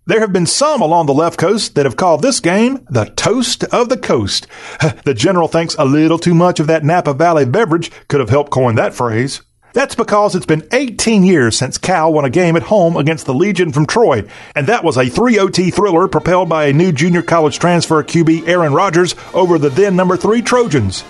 [0.05, 3.63] There have been some along the left coast that have called this game the toast
[3.65, 4.45] of the coast.
[5.03, 8.51] The general thinks a little too much of that Napa Valley beverage could have helped
[8.51, 9.41] coin that phrase.
[9.73, 13.33] That's because it's been 18 years since Cal won a game at home against the
[13.33, 17.21] Legion from Troy, and that was a 3 OT thriller propelled by a new junior
[17.21, 21.05] college transfer QB Aaron Rodgers over the then number 3 Trojans.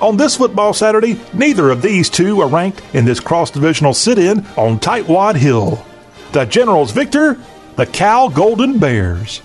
[0.00, 4.18] On this football Saturday, neither of these two are ranked in this cross divisional sit
[4.18, 5.84] in on Tightwad Hill.
[6.32, 7.38] The Generals victor,
[7.76, 9.42] the Cal Golden Bears.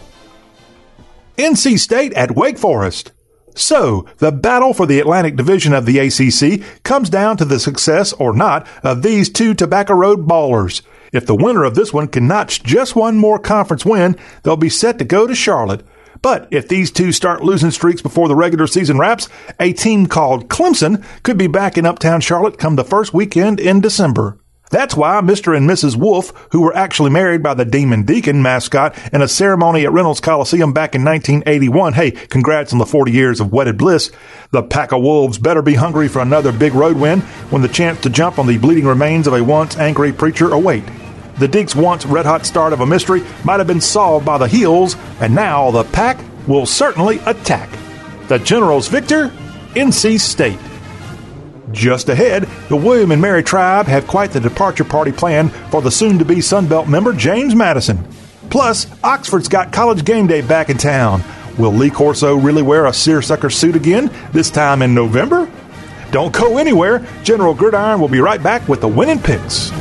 [1.38, 3.12] NC State at Wake Forest.
[3.57, 8.13] So, the battle for the Atlantic Division of the ACC comes down to the success
[8.13, 10.83] or not of these two Tobacco Road ballers.
[11.11, 14.69] If the winner of this one can notch just one more conference win, they'll be
[14.69, 15.83] set to go to Charlotte.
[16.21, 19.27] But if these two start losing streaks before the regular season wraps,
[19.59, 23.81] a team called Clemson could be back in Uptown Charlotte come the first weekend in
[23.81, 24.37] December.
[24.69, 25.56] That's why Mr.
[25.56, 25.95] and Mrs.
[25.95, 30.19] Wolf, who were actually married by the Demon Deacon mascot in a ceremony at Reynolds
[30.19, 34.12] Coliseum back in 1981, hey, congrats on the 40 years of wedded bliss.
[34.51, 38.01] The pack of wolves better be hungry for another big road win when the chance
[38.01, 40.84] to jump on the bleeding remains of a once angry preacher await.
[41.39, 44.47] The Deacs' once red hot start of a mystery might have been solved by the
[44.47, 47.69] heels, and now the pack will certainly attack.
[48.27, 49.30] The Generals victor,
[49.75, 50.60] NC State.
[51.71, 55.91] Just ahead, the William and Mary tribe have quite the departure party planned for the
[55.91, 58.08] soon to be Sunbelt member James Madison.
[58.49, 61.21] Plus, Oxford's got college game day back in town.
[61.58, 65.51] Will Lee Corso really wear a seersucker suit again, this time in November?
[66.12, 67.06] Don't go anywhere.
[67.23, 69.71] General Gridiron will be right back with the winning picks.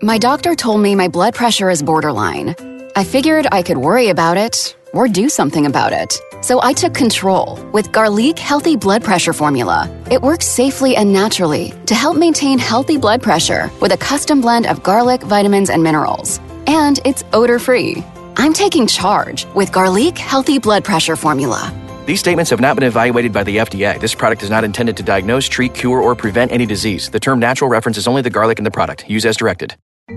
[0.00, 2.56] My doctor told me my blood pressure is borderline.
[2.96, 6.20] I figured I could worry about it or do something about it.
[6.42, 9.88] So I took control with Garlique Healthy Blood Pressure Formula.
[10.10, 14.66] It works safely and naturally to help maintain healthy blood pressure with a custom blend
[14.66, 16.38] of garlic, vitamins, and minerals.
[16.66, 18.04] And it's odor free.
[18.36, 21.72] I'm taking charge with Garlique Healthy Blood Pressure Formula.
[22.06, 24.00] These statements have not been evaluated by the FDA.
[24.00, 27.10] This product is not intended to diagnose, treat, cure, or prevent any disease.
[27.10, 29.08] The term natural references only the garlic in the product.
[29.08, 29.76] Use as directed.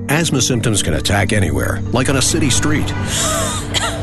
[0.09, 2.91] Asthma symptoms can attack anywhere, like on a city street.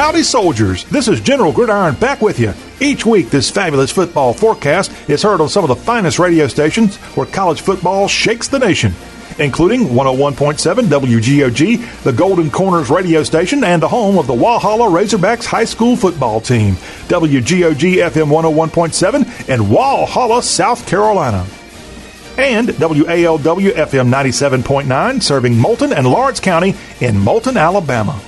[0.00, 0.84] Howdy, soldiers.
[0.84, 2.54] This is General Gridiron back with you.
[2.80, 6.96] Each week, this fabulous football forecast is heard on some of the finest radio stations
[6.96, 8.94] where college football shakes the nation,
[9.38, 15.44] including 101.7 WGOG, the Golden Corners radio station, and the home of the Walhalla Razorbacks
[15.44, 16.76] high school football team,
[17.08, 21.46] WGOG FM 101.7 in Walhalla, South Carolina.
[22.38, 28.18] And WALW FM 97.9, serving Moulton and Lawrence County in Moulton, Alabama.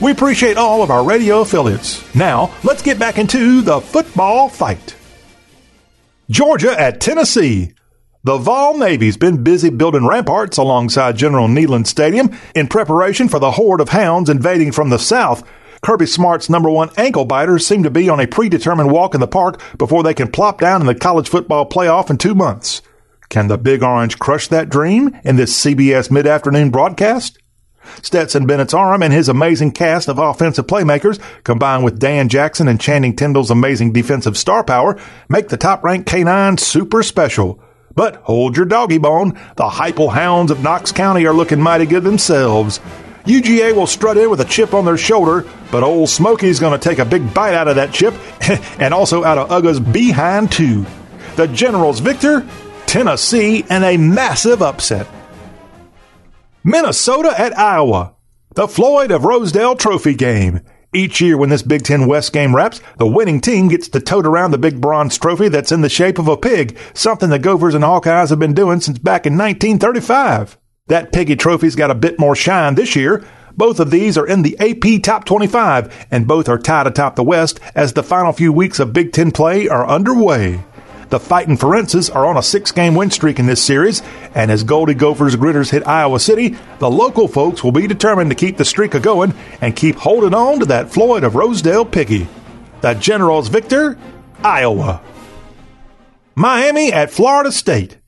[0.00, 2.14] We appreciate all of our radio affiliates.
[2.14, 4.96] Now, let's get back into the football fight.
[6.30, 7.72] Georgia at Tennessee.
[8.24, 13.50] The Vol Navy's been busy building ramparts alongside General Neyland Stadium in preparation for the
[13.50, 15.46] horde of hounds invading from the south.
[15.82, 19.28] Kirby Smart's number one ankle biters seem to be on a predetermined walk in the
[19.28, 22.80] park before they can plop down in the college football playoff in two months.
[23.28, 27.38] Can the Big Orange crush that dream in this CBS mid afternoon broadcast?
[28.02, 32.80] Stetson Bennett's arm and his amazing cast of offensive playmakers, combined with Dan Jackson and
[32.80, 37.60] Channing Tindall's amazing defensive star power, make the top ranked K9 super special.
[37.94, 42.02] But hold your doggy bone, the Hypel Hounds of Knox County are looking mighty good
[42.02, 42.80] themselves.
[43.24, 46.88] UGA will strut in with a chip on their shoulder, but old Smokey's going to
[46.88, 48.14] take a big bite out of that chip
[48.78, 50.84] and also out of Uga's behind, too.
[51.36, 52.46] The Generals victor,
[52.86, 55.06] Tennessee, and a massive upset.
[56.66, 58.14] Minnesota at Iowa.
[58.54, 60.60] The Floyd of Rosedale Trophy game.
[60.94, 64.26] Each year when this Big Ten West game wraps, the winning team gets to tote
[64.26, 67.74] around the big bronze trophy that's in the shape of a pig, something the Gophers
[67.74, 70.56] and Hawkeyes have been doing since back in 1935.
[70.86, 73.22] That piggy trophy's got a bit more shine this year.
[73.54, 77.22] Both of these are in the AP Top 25, and both are tied atop the
[77.22, 80.64] West as the final few weeks of Big Ten play are underway.
[81.10, 84.02] The Fighting Ferentzes are on a six game win streak in this series,
[84.34, 88.36] and as Goldie Gophers Gritters hit Iowa City, the local folks will be determined to
[88.36, 92.26] keep the streak a going and keep holding on to that Floyd of Rosedale piggy.
[92.80, 93.98] The Generals victor,
[94.42, 95.00] Iowa.
[96.34, 97.98] Miami at Florida State.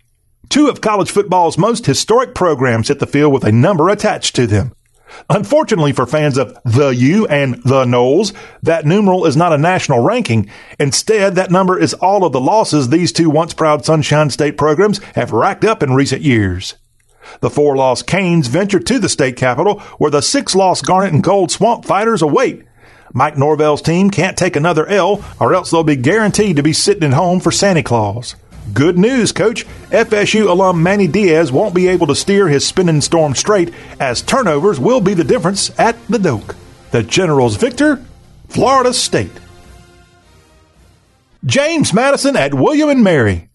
[0.49, 4.47] Two of college football's most historic programs hit the field with a number attached to
[4.47, 4.73] them.
[5.31, 10.01] Unfortunately for fans of the U and the Noles, that numeral is not a national
[10.01, 10.51] ranking.
[10.79, 14.99] Instead, that number is all of the losses these two once proud Sunshine State programs
[15.15, 16.75] have racked up in recent years.
[17.41, 21.23] The four loss Canes venture to the state capital where the six loss Garnet and
[21.23, 22.65] Gold Swamp fighters await.
[23.13, 27.05] Mike Norvell's team can't take another L or else they'll be guaranteed to be sitting
[27.05, 28.37] at home for Santa Claus.
[28.77, 29.65] Good news, coach.
[29.89, 34.79] FSU alum Manny Diaz won't be able to steer his spinning storm straight, as turnovers
[34.79, 36.55] will be the difference at the Doak.
[36.91, 38.05] The Generals victor,
[38.49, 39.33] Florida State.
[41.47, 43.46] James Madison at William and Mary.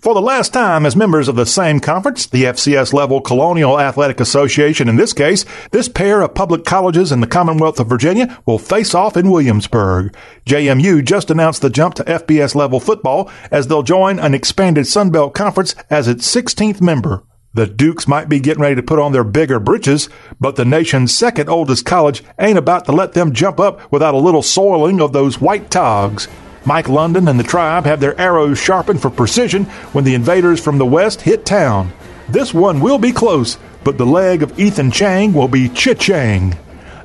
[0.00, 4.18] For the last time, as members of the same conference, the FCS level Colonial Athletic
[4.18, 8.58] Association in this case, this pair of public colleges in the Commonwealth of Virginia will
[8.58, 10.16] face off in Williamsburg.
[10.46, 15.34] JMU just announced the jump to FBS level football as they'll join an expanded Sunbelt
[15.34, 17.22] Conference as its 16th member.
[17.52, 20.08] The Dukes might be getting ready to put on their bigger britches,
[20.40, 24.18] but the nation's second oldest college ain't about to let them jump up without a
[24.18, 26.26] little soiling of those white togs.
[26.64, 30.78] Mike London and the tribe have their arrows sharpened for precision when the invaders from
[30.78, 31.92] the west hit town.
[32.28, 36.56] This one will be close, but the leg of Ethan Chang will be cha-chang.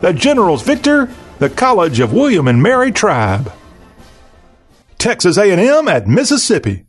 [0.01, 3.51] The Generals victor, the College of William and Mary Tribe.
[4.97, 6.85] Texas A&M at Mississippi.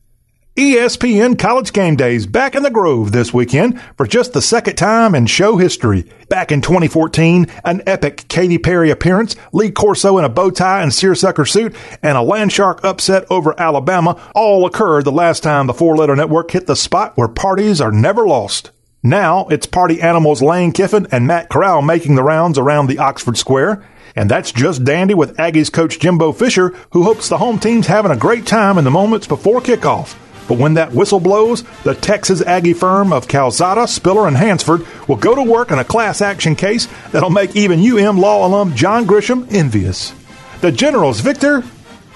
[0.57, 5.15] ESPN College Game Days back in the Grove this weekend for just the second time
[5.15, 6.11] in show history.
[6.31, 10.95] Back in 2014, an epic Katy Perry appearance, Lee Corso in a bow tie and
[10.95, 15.95] seersucker suit, and a Landshark upset over Alabama all occurred the last time the four
[15.95, 18.71] letter network hit the spot where parties are never lost.
[19.03, 23.37] Now it's party animals Lane Kiffin and Matt Corral making the rounds around the Oxford
[23.37, 23.87] Square.
[24.17, 28.11] And that's just dandy with Aggies coach Jimbo Fisher, who hopes the home team's having
[28.11, 30.17] a great time in the moments before kickoff.
[30.49, 35.17] But when that whistle blows, the Texas Aggie firm of Calzada, Spiller, and Hansford will
[35.17, 39.07] go to work on a class action case that'll make even UM law alum John
[39.07, 40.15] Grisham envious.
[40.61, 41.65] The Generals victor,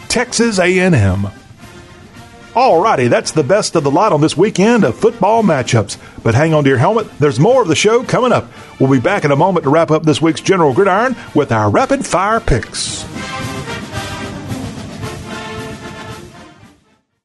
[0.09, 1.31] Texas A&M.
[2.55, 5.97] Alrighty, that's the best of the lot on this weekend of football matchups.
[6.25, 8.51] But hang on to your helmet, there's more of the show coming up.
[8.81, 11.71] We'll be back in a moment to wrap up this week's General Gridiron with our
[11.71, 13.05] rapid fire picks.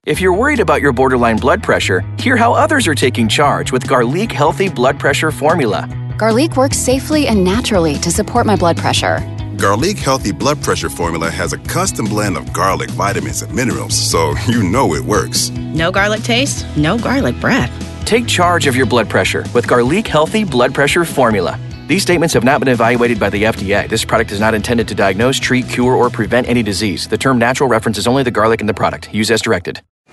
[0.05, 3.87] If you're worried about your borderline blood pressure, hear how others are taking charge with
[3.87, 5.89] Garlique Healthy Blood Pressure Formula.
[6.15, 9.17] Garlique works safely and naturally to support my blood pressure.
[9.57, 14.35] Garlique Healthy Blood Pressure Formula has a custom blend of garlic, vitamins, and minerals, so
[14.47, 15.49] you know it works.
[15.49, 17.71] No garlic taste, no garlic breath.
[18.05, 21.59] Take charge of your blood pressure with Garlique Healthy Blood Pressure Formula.
[21.87, 23.89] These statements have not been evaluated by the FDA.
[23.89, 27.07] This product is not intended to diagnose, treat, cure, or prevent any disease.
[27.07, 29.11] The term natural references only the garlic in the product.
[29.11, 29.81] Use as directed.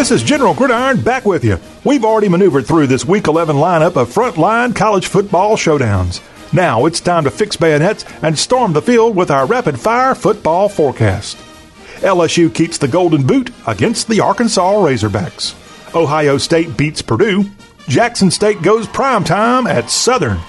[0.00, 1.60] This is General Gridiron back with you.
[1.84, 6.22] We've already maneuvered through this Week 11 lineup of frontline college football showdowns.
[6.54, 10.70] Now it's time to fix bayonets and storm the field with our rapid fire football
[10.70, 11.36] forecast.
[11.96, 15.54] LSU keeps the Golden Boot against the Arkansas Razorbacks.
[15.94, 17.44] Ohio State beats Purdue.
[17.86, 20.40] Jackson State goes prime time at Southern.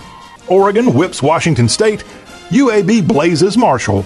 [0.48, 2.06] Oregon whips Washington State.
[2.52, 4.06] UAB blazes Marshall.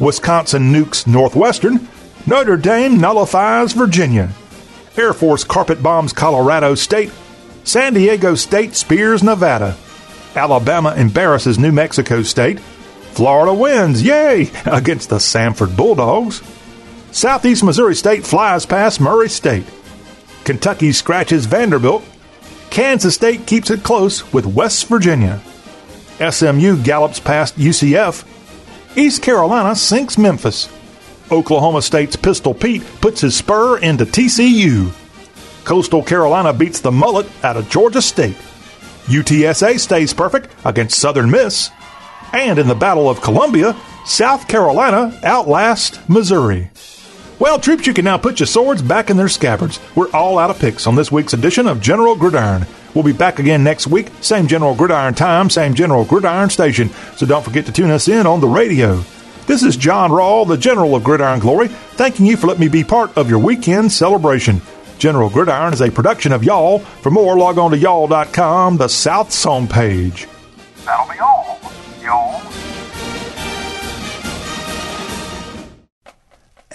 [0.00, 1.86] Wisconsin nukes Northwestern.
[2.26, 4.32] Notre Dame nullifies Virginia.
[4.96, 7.12] Air Force carpet bombs Colorado State.
[7.64, 9.76] San Diego State spears Nevada.
[10.34, 12.60] Alabama embarrasses New Mexico State.
[13.12, 16.42] Florida wins, yay, against the Samford Bulldogs.
[17.12, 19.66] Southeast Missouri State flies past Murray State.
[20.44, 22.04] Kentucky scratches Vanderbilt.
[22.70, 25.40] Kansas State keeps it close with West Virginia.
[26.18, 28.24] SMU gallops past UCF.
[28.96, 30.68] East Carolina sinks Memphis.
[31.30, 34.92] Oklahoma State's Pistol Pete puts his spur into TCU.
[35.64, 38.36] Coastal Carolina beats the mullet out of Georgia State.
[39.06, 41.70] UTSA stays perfect against Southern Miss.
[42.32, 46.70] And in the Battle of Columbia, South Carolina outlasts Missouri.
[47.38, 49.78] Well, troops, you can now put your swords back in their scabbards.
[49.94, 52.66] We're all out of picks on this week's edition of General Gridiron.
[52.94, 56.88] We'll be back again next week, same General Gridiron time, same General Gridiron station.
[57.16, 59.04] So don't forget to tune us in on the radio.
[59.46, 62.82] This is John Rawl, the General of Gridiron Glory, thanking you for letting me be
[62.82, 64.60] part of your weekend celebration.
[64.98, 66.80] General Gridiron is a production of Y'all.
[66.80, 70.26] For more, log on to y'all.com, the South's homepage.
[70.84, 71.35] That'll be all,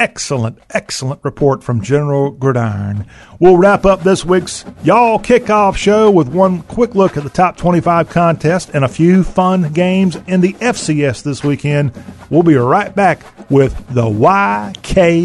[0.02, 3.06] Excellent, excellent report from General Gridiron.
[3.40, 7.56] We'll wrap up this week's Y'all Kickoff Show with one quick look at the top
[7.56, 11.92] 25 contest and a few fun games in the FCS this weekend.
[12.32, 13.22] We'll be right back
[13.52, 15.22] with the YKS.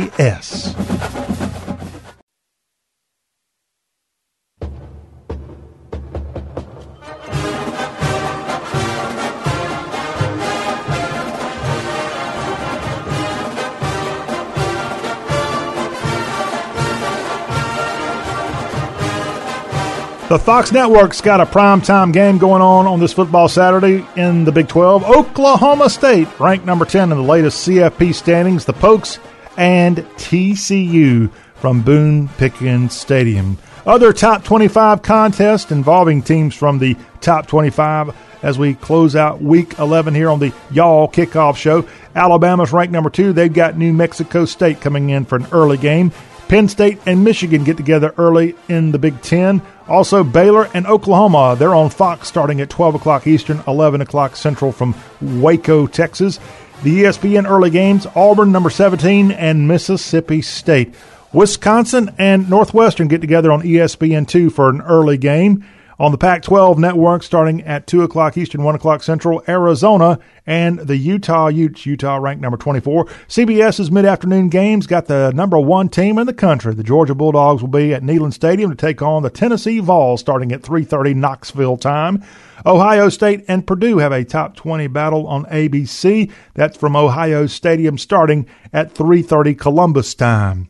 [20.28, 24.50] The Fox Network's got a primetime game going on on this football Saturday in the
[24.50, 25.04] Big 12.
[25.04, 29.20] Oklahoma State, ranked number 10 in the latest CFP standings, the Pokes
[29.56, 33.56] and TCU from Boone Pickens Stadium.
[33.86, 38.12] Other top 25 contests involving teams from the top 25
[38.42, 41.86] as we close out week 11 here on the Y'all Kickoff Show.
[42.16, 43.32] Alabama's ranked number two.
[43.32, 46.10] They've got New Mexico State coming in for an early game.
[46.48, 49.62] Penn State and Michigan get together early in the Big Ten.
[49.88, 54.72] Also, Baylor and Oklahoma, they're on Fox starting at 12 o'clock Eastern, 11 o'clock Central
[54.72, 56.38] from Waco, Texas.
[56.82, 60.94] The ESPN early games Auburn, number 17, and Mississippi State.
[61.32, 65.64] Wisconsin and Northwestern get together on ESPN2 for an early game.
[65.98, 70.78] On the Pac 12 network, starting at 2 o'clock Eastern, 1 o'clock Central, Arizona and
[70.78, 71.86] the Utah Utes.
[71.86, 73.06] Utah ranked number 24.
[73.28, 76.74] CBS's mid afternoon games got the number one team in the country.
[76.74, 80.52] The Georgia Bulldogs will be at Neyland Stadium to take on the Tennessee Vols starting
[80.52, 82.22] at 3.30 Knoxville time.
[82.66, 86.30] Ohio State and Purdue have a top 20 battle on ABC.
[86.52, 90.68] That's from Ohio Stadium starting at 3.30 Columbus time.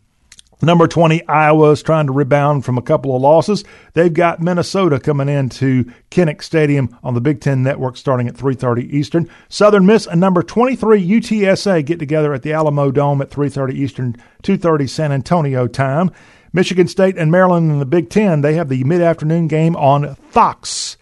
[0.62, 3.62] Number 20, Iowa is trying to rebound from a couple of losses.
[3.92, 8.90] They've got Minnesota coming into Kinnick Stadium on the Big Ten Network starting at 3.30
[8.90, 9.28] Eastern.
[9.50, 14.16] Southern Miss and number 23, UTSA, get together at the Alamo Dome at 3.30 Eastern,
[14.44, 16.10] 2.30 San Antonio time.
[16.54, 20.96] Michigan State and Maryland in the Big Ten, they have the mid-afternoon game on Fox.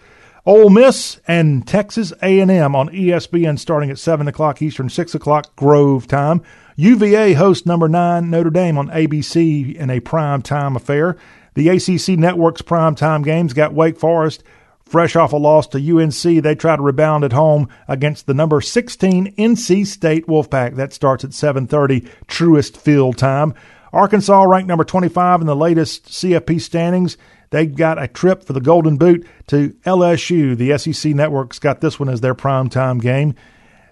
[0.46, 6.08] Ole Miss and Texas A&M on ESPN starting at 7 o'clock Eastern, 6 o'clock Grove
[6.08, 6.42] time.
[6.76, 11.16] UVA hosts number 9 Notre Dame on ABC in a prime time affair.
[11.54, 14.42] The ACC Network's prime time games got Wake Forest
[14.84, 16.42] fresh off a loss to UNC.
[16.42, 20.76] They try to rebound at home against the number 16 NC State Wolfpack.
[20.76, 23.54] That starts at 7:30 Truist Field time.
[23.92, 27.16] Arkansas ranked number 25 in the latest CFP standings.
[27.50, 30.56] They got a trip for the Golden Boot to LSU.
[30.56, 33.36] The SEC Network's got this one as their prime time game.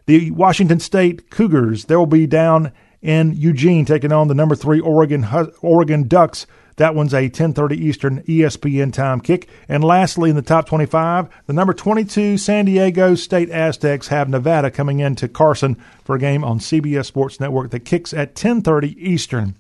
[0.06, 5.26] The Washington State Cougars, they'll be down in Eugene taking on the number 3 Oregon
[5.60, 6.46] Oregon Ducks
[6.76, 9.48] that one's a 10:30 Eastern ESPN time kick.
[9.68, 14.70] And lastly, in the top 25, the number 22 San Diego State Aztecs have Nevada
[14.70, 19.54] coming into Carson for a game on CBS Sports Network that kicks at 10:30 Eastern.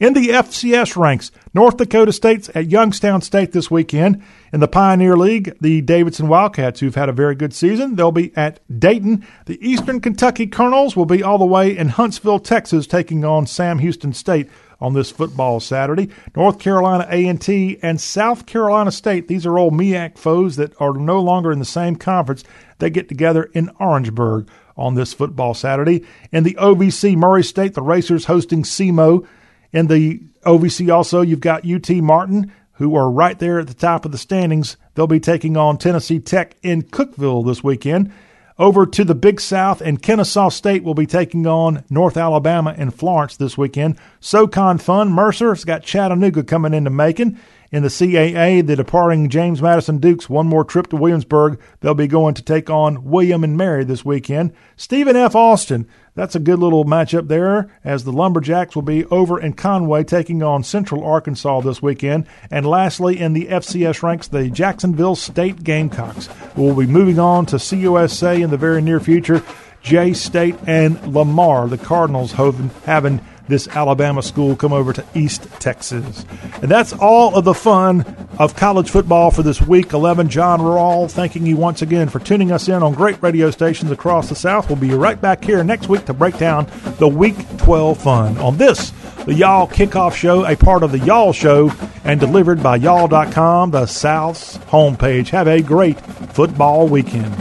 [0.00, 4.22] In the FCS ranks, North Dakota State's at Youngstown State this weekend.
[4.52, 8.32] In the Pioneer League, the Davidson Wildcats, who've had a very good season, they'll be
[8.36, 9.26] at Dayton.
[9.46, 13.78] The Eastern Kentucky Colonels will be all the way in Huntsville, Texas, taking on Sam
[13.80, 14.48] Houston State
[14.80, 16.08] on this football Saturday.
[16.36, 21.20] North Carolina A&T and South Carolina State, these are old MEAC foes that are no
[21.20, 22.44] longer in the same conference.
[22.78, 26.04] They get together in Orangeburg on this football Saturday.
[26.30, 29.26] In the OVC, Murray State, the Racers hosting SEMO.
[29.72, 34.04] In the OVC also, you've got UT Martin, who are right there at the top
[34.04, 34.76] of the standings.
[34.94, 38.12] They'll be taking on Tennessee Tech in Cookeville this weekend.
[38.60, 42.90] Over to the Big South, and Kennesaw State will be taking on North Alabama in
[42.90, 43.96] Florence this weekend.
[44.18, 47.38] SoCon Fun, Mercer's got Chattanooga coming into Macon.
[47.70, 51.60] In the CAA, the departing James Madison Dukes one more trip to Williamsburg.
[51.80, 54.52] They'll be going to take on William and Mary this weekend.
[54.74, 55.36] Stephen F.
[55.36, 55.86] Austin,
[56.18, 60.42] that's a good little matchup there, as the Lumberjacks will be over in Conway taking
[60.42, 62.26] on Central Arkansas this weekend.
[62.50, 67.56] And lastly, in the FCS ranks, the Jacksonville State Gamecocks will be moving on to
[67.56, 69.44] CUSA in the very near future.
[69.80, 76.24] J State and Lamar, the Cardinals, having this Alabama school come over to East Texas.
[76.62, 78.04] And that's all of the fun
[78.38, 80.28] of college football for this week 11.
[80.28, 84.28] John Rawl thanking you once again for tuning us in on great radio stations across
[84.28, 84.68] the South.
[84.68, 88.56] We'll be right back here next week to break down the Week 12 fun on
[88.56, 88.90] this,
[89.24, 91.72] the Y'all Kickoff Show, a part of the Y'all Show
[92.04, 95.28] and delivered by y'all.com, the South's homepage.
[95.30, 97.34] Have a great football weekend.